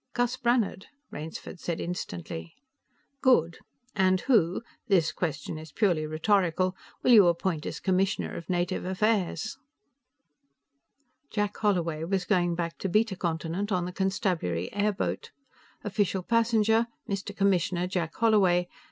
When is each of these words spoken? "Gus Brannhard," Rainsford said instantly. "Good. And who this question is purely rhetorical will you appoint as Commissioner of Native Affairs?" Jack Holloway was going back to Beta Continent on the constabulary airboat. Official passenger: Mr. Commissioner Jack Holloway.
"Gus 0.15 0.35
Brannhard," 0.35 0.87
Rainsford 1.11 1.59
said 1.59 1.79
instantly. 1.79 2.55
"Good. 3.21 3.59
And 3.95 4.19
who 4.21 4.63
this 4.87 5.11
question 5.11 5.59
is 5.59 5.71
purely 5.71 6.07
rhetorical 6.07 6.75
will 7.03 7.11
you 7.11 7.27
appoint 7.27 7.67
as 7.67 7.79
Commissioner 7.79 8.35
of 8.35 8.49
Native 8.49 8.83
Affairs?" 8.83 9.59
Jack 11.29 11.55
Holloway 11.57 12.03
was 12.03 12.25
going 12.25 12.55
back 12.55 12.79
to 12.79 12.89
Beta 12.89 13.15
Continent 13.15 13.71
on 13.71 13.85
the 13.85 13.91
constabulary 13.93 14.73
airboat. 14.73 15.29
Official 15.83 16.23
passenger: 16.23 16.87
Mr. 17.07 17.37
Commissioner 17.37 17.85
Jack 17.85 18.15
Holloway. 18.15 18.67